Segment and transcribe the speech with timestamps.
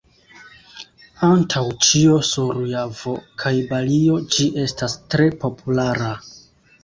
[1.27, 3.13] Antaŭ ĉio sur Javo
[3.43, 6.09] kaj Balio ĝi estas tre populara.